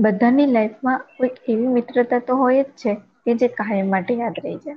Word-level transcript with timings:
બધાની 0.00 0.46
લાઈફમાં 0.46 1.00
કોઈક 1.16 1.32
એવી 1.48 1.66
મિત્રતા 1.66 2.18
તો 2.18 2.36
હોય 2.36 2.62
જ 2.62 2.66
છે 2.66 2.94
કે 2.94 3.34
જે 3.34 3.48
કાયમ 3.48 3.90
માટે 3.90 4.14
યાદ 4.14 4.34
રહી 4.44 4.56
જાય. 4.56 4.76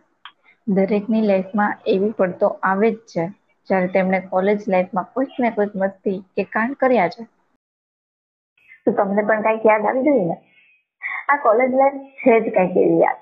દરેકની 0.68 1.22
લાઈફમાં 1.22 1.78
એવી 1.88 2.12
પડતો 2.12 2.48
આવે 2.48 2.92
જ 2.92 2.98
છે 2.98 3.28
જ્યારે 3.70 3.88
તેમણે 3.88 4.20
કોલેજ 4.20 4.60
લાઈફમાં 4.68 5.06
કોઈક 5.14 5.30
ને 5.40 5.52
કોઈક 5.52 5.70
મસ્તી 5.76 6.20
કે 6.20 6.44
કાંડ 6.44 6.76
કર્યા 6.76 7.08
છે. 7.08 7.24
તો 8.86 8.92
તમને 8.92 9.22
પણ 9.22 9.42
કંઈક 9.42 9.66
યાદ 9.66 9.86
આવી 9.86 10.02
ગયું 10.02 10.28
ને? 10.28 10.38
આ 11.30 11.38
કોલેજ 11.38 11.72
લાઈફ 11.72 12.02
છે 12.02 12.40
જ 12.40 12.54
કંઈક 12.54 12.78
એવી 12.78 13.00
યાદ. 13.00 13.18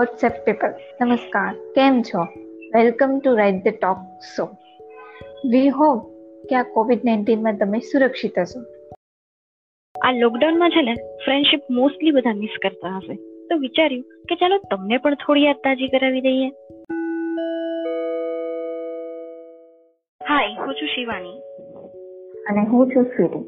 વોટ્સએપ 0.00 0.32
પીપલ 0.44 0.68
નમસ્કાર 1.00 1.54
કેમ 1.54 2.02
છો 2.02 2.20
welcome 2.74 3.18
to 3.18 3.36
right 3.36 3.64
the 3.64 3.68
talk 3.68 3.96
show 4.36 4.44
we 5.50 5.68
hope 5.68 5.98
કે 6.48 6.56
આ 6.56 6.62
કોવિડ 6.62 6.98
નાઇન્ટીનમાં 7.04 7.56
તમે 7.56 7.78
સુરક્ષિત 7.78 8.38
હશો 8.38 8.60
આ 10.04 10.12
લોકડાઉનમાં 10.12 10.70
છે 10.70 10.82
ને 10.82 10.94
ફ્રેન્ડશિપ 10.94 11.60
મોસ્ટલી 11.70 12.10
બધા 12.10 12.34
મિસ 12.34 12.56
કરતા 12.62 12.96
હશે. 12.96 13.14
તો 13.48 13.58
વિચાર્યું 13.58 14.02
કે 14.02 14.34
ચાલો 14.34 14.58
તમને 14.58 14.96
પણ 14.96 15.14
થોડી 15.14 15.42
યાદ 15.42 15.56
તાજી 15.56 15.88
કરાવી 15.88 16.20
દઈએ. 16.20 16.48
હાય 20.28 20.48
હું 20.54 20.74
છું 20.74 20.88
શિવાની. 20.88 21.38
અને 22.50 22.66
હું 22.66 22.90
છું 22.90 23.04
સ્વીટી. 23.04 23.44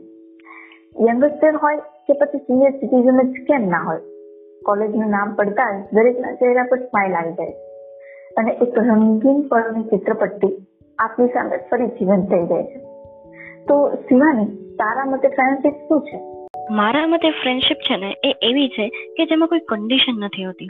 યંગસ્ટર 1.09 1.57
હોય 1.57 1.77
કે 1.77 2.13
પછી 2.13 2.39
સિનિયર 2.39 2.71
સિટીઝન 2.71 3.33
જ 3.33 3.47
કેમ 3.47 3.69
ના 3.69 3.79
હોય? 3.79 4.12
કોલેજનું 4.63 5.11
નામ 5.11 5.35
પડતા 5.35 5.81
જ 5.81 5.95
દરેકના 5.95 6.35
ચહેરા 6.35 6.63
પર 6.63 6.79
સ્માઇલ 6.79 7.13
આવી 7.13 7.33
જાય. 7.33 7.51
અને 8.37 8.53
એક 8.53 8.79
રંગીન 8.79 9.49
પળની 9.49 9.83
ચિત્રપટ્ટી 9.83 10.67
આપની 10.99 11.27
સામે 11.27 11.57
ફરી 11.57 11.87
જીવંત 11.87 12.31
થઈ 12.31 12.47
જાય 12.47 12.63
છે. 12.63 12.79
તો 13.65 13.95
શિવાની, 13.95 14.47
તારા 14.75 15.05
મતે 15.05 15.29
ફ્રેન્ડશિપ 15.29 15.73
શું 15.73 16.01
છે? 16.01 16.21
મારા 16.71 17.07
મતે 17.07 17.31
ફ્રેન્ડશિપ 17.31 17.77
છે 17.77 17.97
ને, 17.97 18.17
એ 18.25 18.35
એવી 18.43 18.69
છે 18.69 18.89
કે 18.89 19.25
જેમાં 19.25 19.49
કોઈ 19.49 19.59
કન્ડિશન 19.59 20.21
નથી 20.21 20.45
હોતી. 20.45 20.67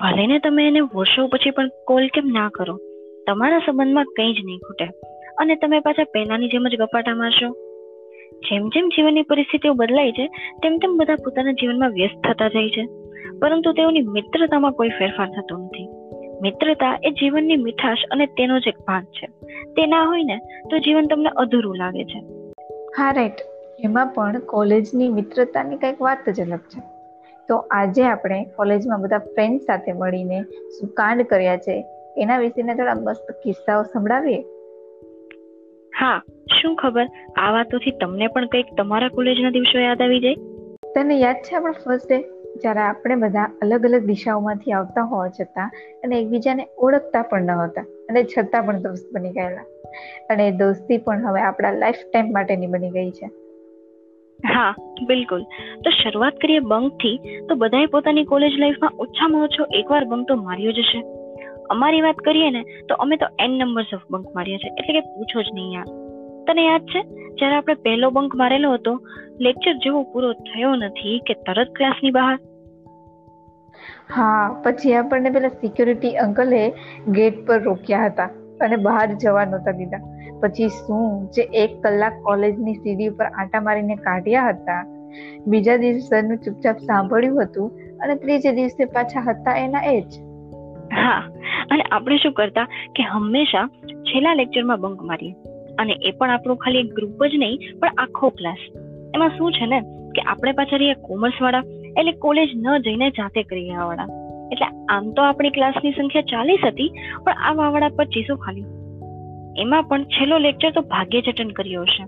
ભલે 0.00 0.26
ને 0.26 0.38
તમે 0.38 0.68
એને 0.68 0.80
વર્ષો 0.80 1.26
પછી 1.26 1.50
પણ 1.50 1.68
કોલ 1.86 2.06
કેમ 2.06 2.26
ના 2.26 2.50
કરો. 2.54 2.76
તમારા 3.26 3.58
સંબંધમાં 3.58 4.04
કંઈ 4.04 4.32
જ 4.32 4.36
નહીં 4.44 4.58
ખૂટે. 4.58 4.84
અને 5.38 5.54
તમે 5.54 5.80
પાછા 5.80 6.04
પહેલાની 6.04 6.48
જેમ 6.48 6.68
જ 6.68 6.78
ગપાટા 6.78 7.14
મારશો. 7.14 7.46
જેમ 8.30 8.68
જેમ 8.68 8.88
જીવનની 8.88 9.22
પરિસ્થિતિઓ 9.22 9.72
બદલાય 9.72 10.12
છે, 10.12 10.26
તેમ 10.62 10.76
તેમ 10.76 10.96
બધા 10.96 11.14
પોતાના 11.14 11.52
જીવનમાં 11.52 11.90
વ્યસ્ત 11.90 12.28
થતા 12.28 12.48
જાય 12.48 12.68
છે. 12.68 12.99
પરંતુ 13.42 13.72
તેઓની 13.72 14.02
મિત્રતામાં 14.02 14.72
કોઈ 14.72 14.88
ફેરફાર 14.88 15.28
થતો 15.28 15.56
નથી. 15.56 15.88
મિત્રતા 16.42 16.98
એ 17.02 17.10
જીવનની 17.10 17.56
મીઠાશ 17.56 18.04
અને 18.10 18.26
તેનો 18.26 18.58
જ 18.60 18.68
એક 18.68 18.78
ભાગ 18.78 19.04
છે. 19.04 19.26
તે 19.76 19.86
ના 19.86 20.04
હોય 20.04 20.24
ને 20.24 20.38
તો 20.70 20.78
જીવન 20.78 21.06
તમને 21.06 21.30
અધૂરું 21.36 21.76
લાગે 21.76 22.04
છે. 22.04 22.20
હા 22.96 23.12
રાઈટ 23.12 23.40
એમાં 23.78 24.08
પણ 24.08 24.40
કોલેજની 24.40 25.08
મિત્રતાની 25.08 25.76
કંઈક 25.76 26.00
વાત 26.00 26.28
જ 26.30 26.40
અલગ 26.40 26.60
છે. 26.60 26.80
તો 27.48 27.54
આજે 27.70 28.04
આપણે 28.04 28.44
કોલેજમાં 28.56 29.00
બધા 29.00 29.18
ફ્રેન્ડ 29.18 29.60
સાથે 29.60 29.92
મળીને 29.92 30.38
શું 30.70 30.94
કાંડ 30.94 31.22
કર્યા 31.22 31.56
છે 31.56 31.84
એના 32.16 32.38
વિશેના 32.38 32.74
થોડા 32.74 32.94
મસ્ત 32.94 33.30
કિસ્સાઓ 33.42 33.82
સંભળાવીએ? 33.82 34.44
હા 35.92 36.18
શું 36.52 36.76
ખબર? 36.76 37.06
આ 37.36 37.52
વાતોથી 37.52 37.90
તમને 37.90 38.28
પણ 38.28 38.48
કંઈક 38.48 38.66
તમારા 38.76 39.08
કોલેજના 39.08 39.50
દિવસો 39.50 39.78
યાદ 39.78 40.02
આવી 40.02 40.20
જાય? 40.20 40.38
તને 40.94 41.14
યાદ 41.18 41.36
છે 41.42 41.56
આપણો 41.56 41.72
ફર્સ્ટ 41.72 42.06
ડે 42.06 42.18
જ્યારે 42.62 42.80
આપણે 42.80 43.14
બધા 43.14 43.42
અલગ 43.62 43.84
અલગ 43.84 44.02
દિશાઓમાંથી 44.04 44.72
આવતા 44.72 45.02
હોવા 45.02 45.28
છતાં 45.28 45.70
અને 46.04 46.20
એકબીજાને 46.20 46.66
ઓળખતા 46.78 47.22
પણ 47.22 47.42
ન 47.42 47.50
હતા 47.50 47.82
અને 47.82 48.24
છતાં 48.24 48.62
પણ 48.62 48.82
દોસ્ત 48.82 49.14
બની 49.14 49.30
ગયેલા. 49.30 49.66
અને 50.30 50.50
દોસ્તી 50.50 50.98
પણ 50.98 51.26
હવે 51.26 51.40
આપણા 51.40 51.72
લાઈફ 51.72 51.94
ટાઈમ 52.12 52.32
માટેની 52.32 52.66
બની 52.66 52.90
ગઈ 52.90 53.10
છે. 53.10 53.26
હા, 54.48 54.74
બિલકુલ. 55.06 55.42
તો 55.84 55.90
શરૂઆત 55.90 56.32
કરીએ 56.32 56.58
બંકથી 56.58 57.16
તો 57.48 57.54
બધાએ 57.54 57.86
પોતાની 57.86 58.24
કોલેજ 58.24 58.52
લાઈફમાં 58.58 58.90
ઓછામાં 58.98 59.42
ઓછો 59.42 59.66
એકવાર 59.74 60.04
બંક 60.04 60.28
તો 60.28 60.36
માર્યો 60.36 60.72
જ 60.72 60.74
છે 60.74 61.02
અમારી 61.70 62.00
વાત 62.00 62.16
કરીએ 62.16 62.50
ને, 62.50 62.62
તો 62.88 62.94
અમે 62.94 63.16
તો 63.16 63.26
એન 63.38 63.50
નંબર્સ 63.50 63.86
ઓફ 63.94 64.00
બંક 64.10 64.34
માર્યા 64.34 64.58
છે, 64.58 64.68
એટલે 64.78 65.00
કે 65.00 65.00
પૂછો 65.00 65.42
જ 65.42 65.46
નહીં 65.54 65.72
યાર. 65.72 65.84
તને 66.46 66.66
યાદ 66.66 66.80
છે, 66.80 67.00
જ્યારે 67.34 67.56
આપણે 67.56 67.74
પહેલો 67.74 68.10
બંક 68.10 68.34
મારેલો 68.34 68.72
હતો 68.72 68.98
લેક્ચર 69.40 69.72
જેવો 69.72 70.02
પૂરો 70.02 70.32
થયો 70.32 70.74
નથી 70.74 71.18
કે 71.26 71.34
તરત 71.34 71.68
ક્લાસની 71.76 72.10
બહાર? 72.10 72.38
હા, 74.10 74.44
પછી 74.64 74.94
આપણને 74.94 75.30
પેલા 75.30 75.52
સિક્યુરિટી 75.60 76.14
અંકલે 76.24 76.62
ગેટ 77.18 77.42
પર 77.46 77.60
રોક્યા 77.62 78.06
હતા 78.06 78.30
અને 78.60 78.76
બહાર 78.86 79.08
જવા 79.16 79.44
નહોતા 79.44 79.76
દીધા. 79.80 80.02
પછી 80.42 80.68
શું 80.68 81.28
જે 81.36 81.44
એક 81.62 81.76
કલાક 81.82 82.16
કોલેજની 82.22 82.74
સીડી 82.74 83.10
ઉપર 83.12 83.28
આટા 83.28 83.60
મારીને 83.60 83.96
કાઢ્યા 84.06 84.48
હતા, 84.50 84.80
બીજા 85.46 85.76
દિવસનું 85.76 86.42
ચૂપચાપ 86.44 86.82
સાંભળ્યું 86.88 87.44
હતું 87.44 87.68
અને 88.02 88.16
ત્રીજે 88.16 88.52
દિવસે 88.52 88.90
પાછા 88.96 89.24
હતા 89.28 89.56
એના 89.64 89.84
એ 89.92 90.00
જ. 90.00 90.24
હા, 90.94 91.20
અને 91.70 91.82
આપણે 91.90 92.16
શું 92.16 92.32
કરતા 92.32 92.66
કે 92.96 93.08
હંમેશા 93.12 93.66
છેલ્લા 94.08 94.34
લેક્ચરમાં 94.34 94.80
બંક 94.80 95.08
મારીએ 95.10 95.34
અને 95.78 95.94
એ 96.02 96.12
પણ 96.18 96.30
આપણું 96.30 96.62
ખાલી 96.64 96.84
એક 96.84 96.94
ગ્રુપ 96.94 97.20
જ 97.26 97.42
નહીં, 97.42 97.58
પણ 97.80 97.90
આખો 97.98 98.32
ક્લાસ 98.38 98.62
એમાં 99.14 99.36
શું 99.36 99.52
છે 99.52 99.66
ને, 99.66 99.78
કે 100.14 100.20
આપણે 100.26 100.52
પાછળ 100.52 100.86
કોમર્સ 101.08 101.38
વાળા 101.42 101.64
એટલે 101.98 102.12
કોલેજ 102.12 102.48
ન 102.56 102.78
જઈને 102.78 103.10
જાતે 103.10 103.42
કરી 103.42 103.70
એટલે 104.52 104.66
આમ 104.88 105.12
તો 105.12 105.22
આપણી 105.22 105.50
ક્લાસની 105.50 105.92
સંખ્યા 105.92 106.22
ચાલીસ 106.22 106.58
હતી, 106.66 106.92
પણ 107.24 107.32
આ 107.32 107.52
વાવાડા 107.52 107.88
ચીસો 107.88 108.36
ખાલી. 108.36 108.64
એમાં 109.58 109.82
પણ 109.82 110.04
છેલ્લો 110.04 110.38
લેક્ચર 110.38 110.70
તો 110.70 110.80
ભાગ્યે 110.80 111.20
જ 111.20 111.28
અટેન્ડ 111.28 111.52
કર્યો 111.52 111.82
હશે. 111.82 112.04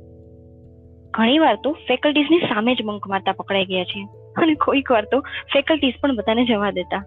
ઘણીવાર 1.11 1.59
તો 1.65 1.73
ફેકલ્ટીઝની 1.73 2.39
સામે 2.39 2.75
જ 2.75 2.83
બંક 2.85 3.07
મારતા 3.07 3.33
પકડાઈ 3.33 3.65
ગયા 3.65 3.85
છીએ 3.85 4.05
અને 4.43 4.55
કોઈક 4.55 4.91
વાર 4.91 5.05
તો 5.05 5.21
ફેકલ્ટીઝ 5.21 5.95
પણ 6.01 6.17
બધાને 6.17 6.45
જવા 6.45 6.71
દેતા. 6.71 7.05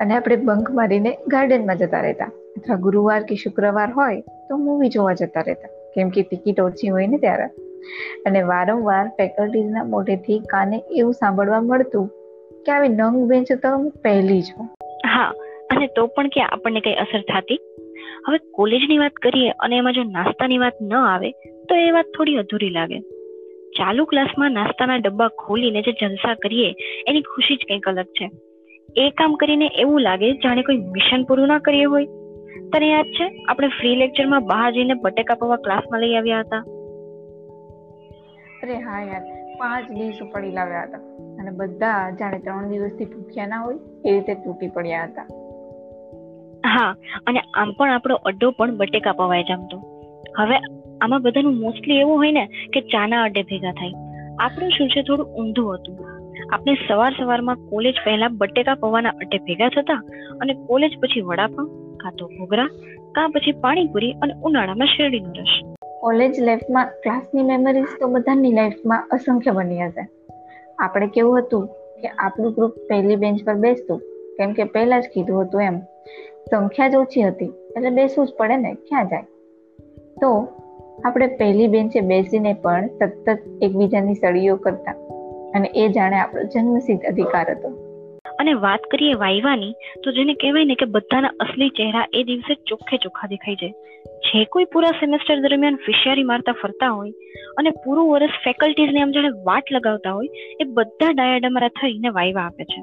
અને 0.00 0.14
આપણે 0.14 0.36
બંક 0.36 0.70
મારીને 0.70 1.16
ગાર્ડનમાં 1.26 1.76
જતા 1.76 2.00
રહેતા. 2.00 2.24
અથવા 2.56 2.76
ગુરુવાર 2.76 3.22
કે 3.22 3.34
શુક્રવાર 3.34 3.92
હોય 3.92 4.20
તો 4.20 4.56
મૂવી 4.56 4.88
જોવા 4.88 5.12
જતા 5.12 5.40
રહેતા. 5.40 5.68
કેમ 5.94 6.08
કે 6.08 6.22
ટિકિટ 6.22 6.60
ઓછી 6.60 6.88
હોય 6.88 7.06
ને 7.06 7.18
ત્યારે. 7.18 7.65
અને 8.26 8.42
વારંવાર 8.42 9.08
ફેકલ્ટીઝના 9.08 9.84
મોઢેથી 9.84 10.38
કાને 10.38 10.82
એવું 10.90 11.12
સાંભળવા 11.12 11.60
મળતું 11.60 12.08
કે 12.66 12.72
આવી 12.72 12.88
નંગ 12.88 13.28
બેન્ચ 13.28 13.52
તો 13.52 13.90
પહેલી 14.02 14.42
જ 14.42 14.44
હા, 15.06 15.32
અને 15.70 15.86
તો 15.86 16.06
પણ 16.06 16.28
કે 16.28 16.40
આપણને 16.40 16.80
કઈ 16.80 16.94
અસર 16.94 17.20
થતી? 17.20 17.58
હવે 18.28 18.38
કોલેજની 18.38 18.98
વાત 18.98 19.12
કરીએ 19.12 19.50
અને 19.50 19.76
એમાં 19.76 19.92
જો 19.92 20.02
નાસ્તાની 20.02 20.58
વાત 20.58 20.72
ન 20.82 20.94
આવે, 20.94 21.30
તો 21.68 21.74
એ 21.74 21.90
વાત 21.90 22.04
થોડી 22.16 22.36
અધૂરી 22.36 22.70
લાગે. 22.70 23.00
ચાલુ 23.78 24.04
ક્લાસમાં 24.04 24.52
નાસ્તાના 24.52 24.96
ડબ્બા 24.96 25.28
ખોલીને 25.28 25.82
જે 25.82 25.92
જલસા 25.92 26.34
કરીએ, 26.34 26.74
એની 27.08 27.20
ખુશી 27.20 27.56
જ 27.56 27.58
કંઈક 27.68 27.88
અલગ 27.88 28.04
છે. 28.04 28.30
એ 28.96 29.10
કામ 29.10 29.34
કરીને 29.34 29.66
એવું 29.66 30.00
લાગે 30.00 30.32
જાણે 30.32 30.62
કોઈ 30.62 30.76
મિશન 30.76 31.24
પૂરું 31.24 31.46
ના 31.46 31.58
કરીએ 31.58 31.84
હોય. 31.84 32.06
તને 32.72 32.90
યાદ 32.90 33.04
છે, 33.04 33.44
આપણે 33.48 33.68
ફ્રી 33.68 33.96
લેક્ચરમાં 33.96 34.46
બહાર 34.46 34.72
જઈને 34.72 34.94
બટેકા 34.94 35.34
પૌવા 35.34 35.56
ક્લાસમાં 35.56 36.00
લઈ 36.00 36.14
આવ્યા 36.14 36.40
હતા? 36.40 36.64
અરે 38.66 38.78
હા 38.78 39.00
યાર, 39.02 39.20
પાંચ 39.58 39.90
ડીશ 39.90 40.22
ઉપાડી 40.22 40.50
લાવ્યા 40.50 40.82
હતા. 40.82 40.98
અને 41.38 41.50
બધા 41.50 42.10
જાણે 42.10 42.38
ત્રણ 42.38 42.68
દિવસથી 42.68 43.04
ભૂખ્યા 43.04 43.46
ના 43.46 43.60
હોય 43.60 43.78
એ 44.04 44.12
રીતે 44.12 44.34
તૂટી 44.34 44.68
પડ્યા 44.68 45.04
હતા. 45.04 45.22
હા, 46.66 46.94
અને 47.26 47.40
આમ 47.54 47.72
પણ 47.72 47.90
આપણો 47.90 48.14
અડ્ડો 48.14 48.50
પણ 48.50 48.76
બટેકા 48.76 49.12
પવાય 49.12 49.42
જમતો 49.42 49.78
હવે 50.38 50.56
આમાં 51.00 51.22
બધાનું 51.22 51.60
મોસ્ટલી 51.60 51.94
એવું 51.94 52.16
હોય 52.16 52.32
ને 52.32 52.46
કે 52.46 52.80
ચાના 52.80 53.22
અડ્ડે 53.22 53.42
ભેગા 53.42 53.72
થાય. 53.72 53.92
આપણું 54.38 54.70
શું 54.70 54.88
છે, 54.88 55.02
થોડું 55.02 55.26
ઊંધું 55.26 55.74
હતું. 55.74 55.96
આપણે 56.52 56.74
સવાર 56.88 57.12
સવારમાં 57.20 57.56
કોલેજ 57.56 57.94
પહેલા 58.04 58.28
બટેકા 58.28 58.74
પવાના 58.74 59.08
અડ્ડે 59.08 59.38
ભેગા 59.38 59.68
થતા 59.68 60.02
અને 60.40 60.54
કોલેજ 60.54 60.90
પછી 61.00 61.20
વડાપાઉં 61.20 61.96
કાં 61.96 62.12
તો 62.18 62.26
ઘોઘરા, 62.26 62.66
કાં 63.12 63.30
પછી 63.30 63.52
પાણીપુરી 63.52 64.12
અને 64.12 64.34
ઉનાળામાં 64.42 64.86
શેરડીનો 64.86 65.32
રસ. 65.32 65.75
કોલેજ 66.06 66.40
લાઈફમાં 66.40 66.86
ક્લાસની 67.02 67.42
મેમરીઝ 67.42 67.84
તો 68.00 68.08
બધાની 68.08 68.52
લાઈફમાં 68.52 69.08
અસંખ્ય 69.10 69.50
બની 69.50 69.84
હશે. 69.84 70.08
આપણે 70.78 71.06
કેવું 71.06 71.38
હતું 71.38 71.66
કે 72.02 72.08
આપણું 72.08 72.52
ગ્રુપ 72.52 72.70
પહેલી 72.88 73.16
બેન્ચ 73.16 73.44
પર 73.44 73.54
બેસતું, 73.54 73.98
કેમ 74.36 74.52
કે 74.52 74.64
પહેલા 74.64 75.00
જ 75.00 75.04
કીધું 75.14 75.42
હતું 75.42 75.62
એમ. 75.62 75.78
સંખ્યા 76.50 76.88
જ 76.88 76.94
ઓછી 76.94 77.22
હતી, 77.22 77.44
એટલે 77.44 77.90
બેસવું 77.90 78.26
જ 78.26 78.34
પડે 78.38 78.56
ને, 78.56 78.74
ક્યાં 78.74 79.08
જાય? 79.08 79.22
તો 80.20 80.48
આપણે 81.04 81.26
પહેલી 81.26 81.68
બેન્ચે 81.68 82.00
બેસીને 82.00 82.52
પણ 82.52 82.86
સતત 82.86 83.38
એકબીજાની 83.62 84.14
સળીઓ 84.14 84.56
કરતા 84.56 84.92
અને 85.54 85.68
એ 85.68 85.88
જાણે 85.88 86.16
આપણો 86.16 86.42
જન્મસિદ્ધ 86.42 87.04
અધિકાર 87.04 87.50
હતો. 87.50 87.85
અને 88.40 88.52
વાત 88.54 88.80
કરીએ 88.80 89.12
વાયવાની 89.12 89.72
તો 90.04 90.12
જેને 90.12 90.34
કહેવાય 90.34 90.64
ને 90.64 90.74
કે 90.74 90.86
બધાના 90.86 91.28
અસલી 91.40 91.68
ચહેરા 91.68 92.06
એ 92.14 92.22
દિવસે 92.22 92.54
ચોખ્ખે 92.54 92.96
ચોખ્ખા 92.96 93.26
દેખાઈ 93.26 93.54
જાય 93.54 93.70
જે 94.16 94.44
કોઈ 94.44 94.64
પૂરા 94.64 94.90
સેમેસ્ટર 94.90 95.40
દરમિયાન 95.40 95.76
ફિશિયારી 95.76 96.22
મારતા 96.22 96.52
ફરતા 96.52 96.88
હોય 96.88 97.10
અને 97.58 97.70
પૂરું 97.70 98.10
વર્ષ 98.10 98.28
ફેકલ્ટીઝને 98.28 99.02
આમ 99.02 99.10
જાણે 99.10 99.28
વાટ 99.28 99.62
લગાવતા 99.72 100.12
હોય, 100.12 100.28
એ 100.60 100.64
બધા 100.64 101.12
ડાયાડમરા 101.12 101.68
થઈને 101.68 102.08
વાયવા 102.08 102.42
આપે 102.42 102.64
છે. 102.64 102.82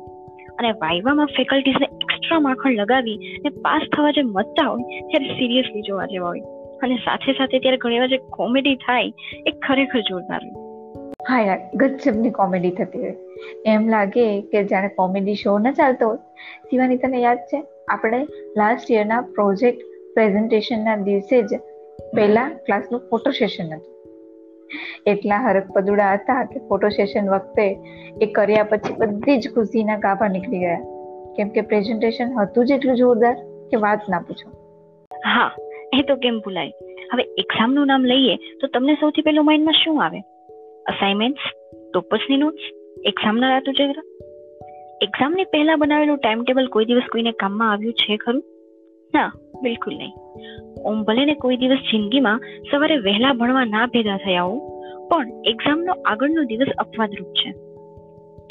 અને 0.59 0.71
વાયવામાં 0.71 1.25
ફેકલ્ટીઝને 1.25 1.85
એક્સ્ટ્રા 1.85 2.39
માખણ 2.39 2.71
લગાવી 2.71 3.17
ને 3.43 3.49
પાસ 3.49 3.81
થવા 3.97 4.11
જે 4.11 4.21
મજા 4.21 4.65
હોય, 4.67 5.01
ત્યારે 5.01 5.25
સિરિયસલી 5.25 5.81
જોવા 5.81 6.05
જેવા 6.05 6.27
હોય. 6.27 6.39
અને 6.83 6.95
સાથે 6.95 7.33
સાથે 7.33 7.59
ત્યારે 7.59 7.77
ઘણીવાર 7.77 8.07
જે 8.07 8.17
કોમેડી 8.17 8.75
થાય, 8.75 9.11
એ 9.47 9.51
ખરેખર 9.51 9.99
જોરદાર 9.99 10.41
હોય. 10.43 10.63
હા 11.29 11.41
યાર 11.41 11.59
ગજબની 11.75 12.29
કોમેડી 12.29 12.71
થતી 12.71 12.99
હોય. 12.99 13.15
એમ 13.65 13.89
લાગે 13.89 14.41
કે 14.41 14.63
જાણે 14.63 14.87
કોમેડી 14.87 15.35
શો 15.35 15.59
ન 15.59 15.71
ચાલતો 15.71 16.07
હોય. 16.07 16.17
શિવાની 16.69 16.97
તને 16.97 17.21
યાદ 17.21 17.37
છે? 17.37 17.63
આપણે 17.87 18.27
લાસ્ટ 18.57 18.91
યરના 18.91 19.21
પ્રોજેક્ટ 19.21 19.81
પ્રેઝન્ટેશનના 20.13 20.95
દિવસે 20.95 21.41
જ 21.41 21.45
પહેલા 22.15 22.49
ક્લાસનું 22.49 23.01
ફોટો 23.09 23.31
સેશન 23.31 23.73
હતું. 23.73 23.93
એટલા 25.05 25.37
હરક 25.37 25.71
પદુડા 25.71 26.13
હતા 26.13 26.43
કે 26.43 26.59
ફોટો 26.59 26.89
સેશન 26.89 27.29
વખતે 27.29 27.77
એ 28.21 28.25
કર્યા 28.25 28.63
પછી 28.63 28.93
બધી 28.93 29.37
જ 29.37 29.53
ખુશીના 29.55 29.97
ગાભા 29.97 30.27
નીકળી 30.27 30.59
ગયા. 30.59 30.81
કેમ 31.37 31.49
કે 31.49 31.61
પ્રેઝન્ટેશન 31.61 32.33
હતું 32.33 32.65
જ 32.65 32.71
એટલું 32.71 32.95
જોરદાર 32.95 33.33
કે 33.71 33.75
વાત 33.75 33.99
ના 34.09 34.19
પૂછો. 34.19 34.51
હા, 35.25 35.51
એ 35.99 36.01
તો 36.01 36.15
કેમ 36.15 36.39
ભૂલાય? 36.39 36.71
હવે 37.13 37.23
એક્ઝામનું 37.23 37.87
નામ 37.87 38.05
લઈએ 38.05 38.35
તો 38.35 38.67
તમને 38.67 38.93
સૌથી 38.93 39.21
પહેલું 39.21 39.45
માઇન્ડમાં 39.45 39.73
શું 39.73 40.05
આવે? 40.05 40.19
અસાઇનમેન્ટ્સ 40.85 41.41
ટોપસની 41.93 42.37
નોટ્સ 42.37 42.82
એક્ઝામના 42.97 43.49
રાત 43.49 43.69
ઉજેગરા 43.69 44.03
એક્ઝામની 45.01 45.43
પહેલા 45.43 45.75
બનાવેલું 45.75 46.17
ટાઈમ 46.17 46.43
ટેબલ 46.43 46.67
કોઈ 46.67 46.85
દિવસ 46.85 47.03
કોઈને 47.11 47.31
કામમાં 47.31 47.71
આવ્યું 47.71 47.93
છે 47.93 48.17
ખરું? 48.17 48.43
ના, 49.13 49.31
બિલકુલ 49.63 49.93
નહીં. 49.97 50.11
ઓમ 50.85 51.03
ભલે 51.03 51.33
કોઈ 51.33 51.57
દિવસ 51.57 51.77
જિંદગીમાં 51.77 52.39
સવારે 52.71 52.97
વહેલા 52.97 53.33
ભણવા 53.33 53.65
ના 53.65 53.85
ભેગા 53.85 54.17
થયા 54.17 54.41
હોઉં, 54.41 54.61
પણ 55.09 55.27
એક્ઝામનો 55.45 55.93
આગળનો 56.05 56.43
દિવસ 56.43 56.67
અપવાદરૂપ 56.77 57.27
છે. 57.27 57.53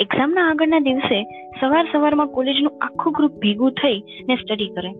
એક્ઝામના 0.00 0.50
આગળના 0.50 0.78
દિવસે 0.78 1.24
સવાર 1.60 1.88
સવારમાં 1.92 2.26
કોલેજનું 2.26 2.78
આખું 2.80 3.12
ગ્રુપ 3.12 3.32
ભેગું 3.32 3.70
થઈ 3.70 4.02
ને 4.28 4.34
સ્ટડી 4.34 4.68
કરે. 4.68 4.90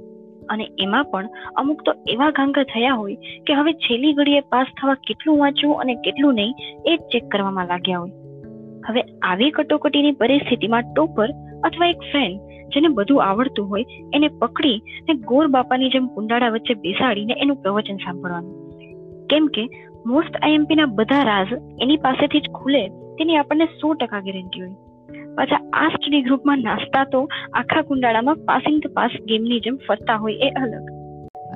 અને 0.48 0.68
એમાં 0.78 1.04
પણ 1.04 1.28
અમુક 1.56 1.82
તો 1.82 1.92
એવા 2.08 2.30
ગાંગા 2.30 2.62
થયા 2.62 2.92
હોય 2.92 3.14
કે 3.14 3.54
હવે 3.54 3.72
છેલ્લી 3.72 4.12
ઘડીએ 4.12 4.40
પાસ 4.40 4.66
થવા 4.82 4.94
કેટલું 4.94 5.38
વાંચવું 5.38 5.80
અને 5.80 5.94
કેટલું 5.94 6.34
નહીં 6.34 6.54
એ 6.86 6.96
ચેક 6.96 7.28
કરવામાં 7.28 7.66
લાગ્યા 7.66 7.98
હોય. 7.98 8.10
હવે 8.88 9.02
આવી 9.23 9.50
કટોકટીની 9.50 10.12
પરિસ્થિતિમાં 10.12 10.82
ટોપર 10.82 11.31
અથવા 11.64 11.87
એક 11.87 12.02
ફ્રેન્ડ 12.11 12.52
જેને 12.75 12.88
બધું 12.88 13.25
આવડતું 13.25 13.69
હોય 13.69 13.84
એને 14.14 14.29
પકડી 14.29 14.79
ને 15.08 15.14
ગોર 15.14 15.46
બાપાની 15.46 15.88
જેમ 15.88 16.06
કુંડાળા 16.06 16.49
વચ્ચે 16.49 16.75
બેસાડીને 16.75 17.34
એનું 17.38 17.62
પ્રવચન 17.62 17.96
સાંભળવાનું. 17.96 18.55
કેમ 19.26 19.46
કે 19.46 19.64
મોસ્ટ 20.06 20.37
આઈએમપી 20.43 20.75
ના 20.75 20.84
બધા 20.84 21.23
રાઝ 21.23 21.52
એની 21.81 21.96
પાસેથી 21.96 22.40
જ 22.40 22.50
ખુલે 22.50 22.88
તેની 22.88 23.37
આપણને 23.37 23.64
સો 23.64 23.94
ટકા 23.94 24.20
ગેરંટી 24.20 24.61
હોય. 24.61 24.75
પાછા 25.35 25.62
આ 25.73 25.88
સ્ટડી 25.88 26.23
ગ્રુપમાં 26.23 26.58
નાસ્તા 26.58 27.05
તો 27.05 27.28
આખા 27.55 27.82
કુંડાળામાં 27.82 28.37
પાસિંગ 28.37 28.78
ધ 28.78 28.94
પાસ 28.94 29.11
ગેમની 29.28 29.61
જેમ 29.61 29.76
ફરતા 29.88 30.17
હોય 30.17 30.35
એ 30.35 30.49
અલગ. 30.49 30.90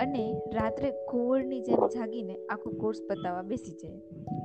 અને 0.02 0.24
રાત્રે 0.56 0.90
ઘોળની 1.08 1.60
જેમ 1.60 1.86
જાગીને 1.88 2.34
આખો 2.50 2.70
કોર્સ 2.70 3.00
બતાવવા 3.10 3.42
બેસી 3.42 3.72
જાય. 3.72 4.00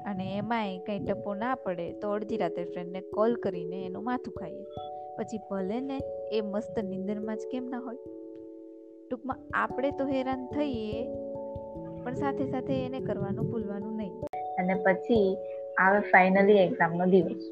અને 0.06 0.26
એમાંય 0.38 0.78
કંઈ 0.78 1.00
ટપો 1.00 1.34
ના 1.34 1.56
પડે 1.56 1.92
તો 1.92 2.12
અડધી 2.12 2.38
રાત્રે 2.38 2.64
ફ્રેન્ડને 2.64 3.02
કોલ 3.02 3.36
કરીને 3.36 3.86
એનું 3.86 4.04
માથું 4.04 4.34
ખાઈએ. 4.34 4.66
પછી 5.18 5.42
ભલે 5.52 5.80
ને 5.80 6.00
એ 6.32 6.42
મસ્ત 6.42 6.80
નિંદરમાં 6.80 7.38
જ 7.38 7.40
કેમ 7.52 7.70
ના 7.70 7.80
હોય. 7.80 7.96
ટૂંકમાં 9.10 9.38
આપણે 9.54 9.92
તો 9.92 10.06
હેરાન 10.08 10.46
થઈએ, 10.46 11.02
પણ 12.04 12.14
સાથે 12.14 12.46
સાથે 12.52 12.86
એને 12.86 13.00
કરવાનું 13.00 13.52
ભૂલવાનું 13.52 13.98
નહીં. 13.98 14.14
અને 14.60 14.76
પછી 14.76 15.26
આવે 15.78 16.00
ફાઇનલી 16.00 16.58
એક્ઝામનો 16.58 17.06
દિવસ. 17.06 17.50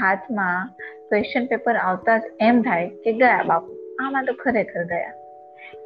હાથમાં 0.00 0.70
ક્વેશ્ચન 1.08 1.46
પેપર 1.46 1.76
આવતા 1.76 2.18
જ 2.18 2.22
એમ 2.40 2.62
થાય 2.62 2.88
કે 2.88 3.12
ગયા 3.12 3.42
બાપુ, 3.42 3.76
આમાં 4.02 4.24
તો 4.24 4.32
ખરેખર 4.44 4.84
ગયા. 4.84 5.12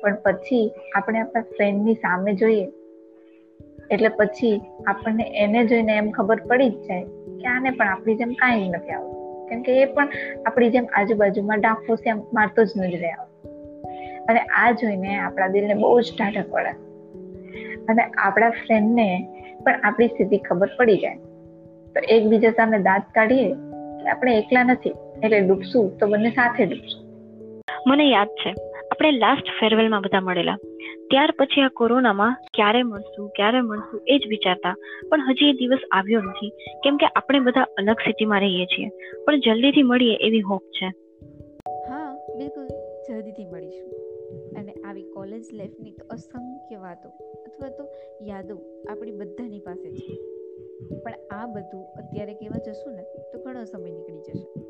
પણ 0.00 0.16
પછી 0.24 0.72
આપણે 0.94 1.18
આપણા 1.18 1.42
ફ્રેન્ડની 1.42 1.94
સામે 1.94 2.34
જોઈએ. 2.34 2.68
એટલે 3.90 4.08
પછી 4.08 4.60
આપણને 4.86 5.24
એને 5.34 5.66
જોઈને 5.66 5.96
એમ 5.96 6.10
ખબર 6.10 6.40
પડી 6.46 6.68
જ 6.68 6.74
જાય 6.74 7.04
કે 7.40 7.46
આને 7.46 7.70
પણ 7.70 7.88
આપણી 7.88 8.14
જેમ 8.14 8.30
કાંઈ 8.30 8.64
જ 8.64 8.68
નથી 8.68 8.90
આવતું. 8.90 9.48
કેમ 9.48 9.62
કે 9.62 9.82
એ 9.82 9.84
પણ 9.84 10.08
આપણી 10.46 10.70
જેમ 10.70 10.86
આજુબાજુમાં 10.94 11.60
ડાફો 11.60 11.96
એમ 12.06 12.22
મારતો 12.32 12.64
જ 12.64 12.68
નથી 12.76 12.96
રહ્યો. 12.96 13.28
અને 14.28 14.40
આ 14.40 14.70
જોઈને 14.70 15.18
આપણા 15.18 15.48
દિલને 15.48 15.74
બહુ 15.74 16.00
જ 16.00 16.12
ટાઢક 16.18 16.50
પડે. 16.50 16.70
અને 17.88 18.02
આપણા 18.02 18.50
ફ્રેન્ડને 18.50 19.28
પણ 19.64 19.80
આપણી 19.84 20.08
સ્થિતિ 20.08 20.38
ખબર 20.38 20.70
પડી 20.76 20.96
જાય. 20.96 21.16
તો 21.94 22.00
એકબીજા 22.08 22.50
સામે 22.50 22.78
દાંત 22.78 23.02
કાઢીએ 23.14 23.54
કે 24.02 24.08
આપણે 24.08 24.38
એકલા 24.38 24.64
નથી, 24.64 24.90
એટલે 25.24 25.40
ડૂબશું 25.40 25.98
તો 25.98 26.06
બંને 26.06 26.30
સાથે 26.30 26.66
ડૂબશું. 26.66 27.08
મને 27.86 28.04
યાદ 28.04 28.28
છે 28.28 28.54
આપણે 28.98 29.10
લાસ્ટ 29.10 29.44
ફેરવેલમાં 29.60 30.00
બધા 30.00 30.20
મળેલા. 30.20 30.56
ત્યાર 31.10 31.30
પછી 31.38 31.60
આ 31.60 31.68
કોરોનામાં 31.68 32.36
ક્યારે 32.54 32.82
મળશું 32.82 33.28
ક્યારે 33.28 33.60
મળશું 33.60 34.00
એ 34.06 34.18
જ 34.18 34.22
વિચારતા. 34.28 34.74
પણ 35.08 35.20
હજી 35.30 35.48
એ 35.48 35.52
દિવસ 35.52 35.78
આવ્યો 35.92 36.20
નથી. 36.20 36.50
કેમ 36.84 36.96
કે 36.96 37.06
આપણે 37.06 37.40
બધા 37.40 37.60
અલગ 37.60 37.94
સિટીમાં 37.94 38.40
રહીએ 38.40 38.66
છીએ. 38.66 38.88
પણ 39.24 39.40
જલ્દીથી 39.40 39.82
મળીએ 39.82 40.16
એવી 40.16 40.40
હોપ 40.40 40.62
છે. 40.62 40.86
હા, 41.88 42.18
બિલકુલ. 42.36 42.66
જલ્દીથી 43.08 43.46
મળીશું. 43.46 43.92
અને 44.58 44.72
આવી 44.72 45.02
કોલેજ 45.02 45.44
લાઈફની 45.52 45.90
તો 45.90 46.06
અસંખ્ય 46.10 46.76
વાતો 46.76 47.08
અથવા 47.46 47.68
તો 47.68 47.88
યાદો 48.22 48.60
આપણી 48.90 49.10
બધાની 49.10 49.58
પાસે 49.58 49.90
છે. 49.90 50.16
પણ 51.02 51.12
આ 51.30 51.46
બધું 51.46 51.84
અત્યારે 51.84 52.34
કહેવા 52.34 52.58
જશું 52.58 52.94
ને, 52.94 53.02
તો 53.02 53.38
ઘણો 53.42 53.64
સમય 53.64 53.90
નીકળી 53.90 54.18
જશે. 54.18 54.60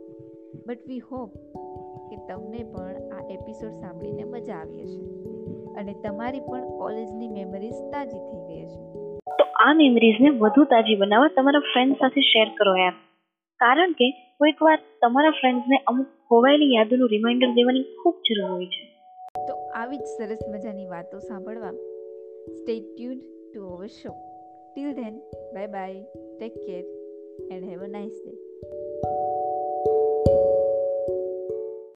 બટ 0.67 0.79
વી 0.87 0.99
હોપ 0.99 1.31
કે 2.11 2.17
તમને 2.17 2.63
પણ 2.63 2.97
આ 3.13 3.29
એપિસોડ 3.31 3.71
સાંભળીને 3.71 4.25
મજા 4.25 4.55
આવી 4.55 4.83
હશે. 4.83 5.03
અને 5.75 5.95
તમારી 6.05 6.41
પણ 6.41 6.69
કોલેજની 6.79 7.29
મેમરીઝ 7.29 7.81
તાજી 7.93 8.19
થઈ 8.19 8.43
ગઈ 8.49 8.63
હશે. 8.65 8.83
તો 9.31 9.45
આ 9.67 9.75
મેમરીઝને 9.75 10.31
વધુ 10.31 10.65
તાજી 10.65 10.97
બનાવવા 10.97 11.29
તમારા 11.29 11.59
ફ્રેન્ડ 11.59 11.95
સાથે 11.95 12.21
શેર 12.21 12.49
કરો 12.49 12.77
યાર 12.77 12.93
કારણ 13.57 13.93
કે 13.93 14.11
કોઈક 14.11 14.63
વાર 14.63 14.79
તમારા 15.03 15.31
ફ્રેન્ડ્સને 15.31 15.77
અમુક 15.87 16.07
ખોવાયેલી 16.29 16.75
યાદોનું 16.75 17.09
રિમાઇન્ડર 17.09 17.51
દેવાની 17.51 17.83
ખૂબ 17.83 18.15
જરૂર 18.15 18.51
હોય 18.51 18.67
છે. 18.67 18.85
તો 19.47 19.55
આવી 19.55 19.97
જ 19.97 20.03
સરસ 20.03 20.39
મજાની 20.49 20.87
વાતો 20.87 21.19
સાંભળવા. 21.19 21.73
Stay 22.49 22.81
tuned 22.81 23.23
to 23.55 23.67
our 23.67 23.87
show 23.87 24.13
till 24.75 24.93
then 24.93 25.19
bye 25.55 25.67
bye 25.67 25.95
take 26.39 26.55
care 26.55 26.85
and 27.53 27.69
have 27.71 27.81
a 27.85 27.87
nice 27.87 28.23
day 28.27 28.48